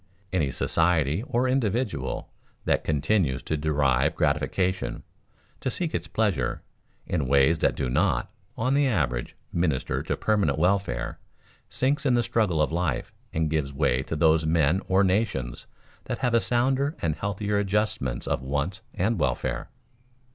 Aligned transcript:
Any 0.33 0.49
society 0.49 1.21
or 1.27 1.47
individual 1.47 2.27
that 2.65 2.83
continues 2.83 3.43
to 3.43 3.55
derive 3.55 4.15
gratification, 4.15 5.03
to 5.59 5.69
seek 5.69 5.93
its 5.93 6.07
pleasure, 6.07 6.63
in 7.05 7.27
ways 7.27 7.59
that 7.59 7.75
do 7.75 7.87
not, 7.87 8.31
on 8.57 8.73
the 8.73 8.87
average, 8.87 9.35
minister 9.53 10.01
to 10.01 10.17
permanent 10.17 10.57
welfare, 10.57 11.19
sinks 11.69 12.03
in 12.03 12.15
the 12.15 12.23
struggle 12.23 12.63
of 12.63 12.71
life 12.71 13.13
and 13.31 13.47
gives 13.47 13.73
way 13.73 14.01
to 14.01 14.15
those 14.15 14.43
men 14.43 14.81
or 14.87 15.03
nations 15.03 15.67
that 16.05 16.17
have 16.17 16.33
a 16.33 16.39
sounder 16.41 16.95
and 16.99 17.17
healthier 17.17 17.59
adjustment 17.59 18.27
of 18.27 18.41
wants 18.41 18.81
and 18.95 19.19
welfare. 19.19 19.69